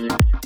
[0.00, 0.39] you.